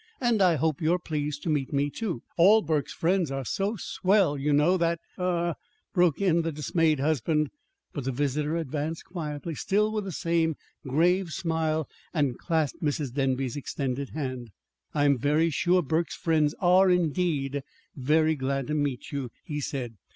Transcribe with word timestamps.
"And 0.19 0.41
I 0.41 0.55
hope 0.55 0.81
you're 0.81 0.97
pleased 0.97 1.43
to 1.43 1.49
meet 1.49 1.71
me, 1.71 1.91
too. 1.91 2.23
All 2.35 2.63
Burke's 2.63 2.91
friends 2.91 3.29
are 3.29 3.45
so 3.45 3.75
swell, 3.77 4.35
you 4.35 4.51
know, 4.51 4.75
that" 4.75 4.99
"Er 5.19 5.53
ah" 5.53 5.53
broke 5.93 6.19
in 6.19 6.41
the 6.41 6.51
dismayed 6.51 6.99
husband. 6.99 7.51
But 7.93 8.05
the 8.05 8.11
visitor 8.11 8.55
advanced 8.57 9.05
quietly, 9.05 9.53
still 9.53 9.91
with 9.91 10.05
that 10.05 10.13
same 10.13 10.55
grave 10.87 11.29
smile, 11.29 11.87
and 12.15 12.39
clasped 12.39 12.81
Mrs. 12.81 13.13
Denby's 13.13 13.55
extended 13.55 14.09
hand. 14.09 14.49
"I 14.91 15.05
am 15.05 15.19
very 15.19 15.51
sure 15.51 15.83
Burke's 15.83 16.15
friends 16.15 16.55
are, 16.59 16.89
indeed, 16.89 17.61
very 17.95 18.33
glad 18.35 18.65
to 18.69 18.73
meet 18.73 19.11
you," 19.11 19.29
he 19.43 19.61
said. 19.61 19.97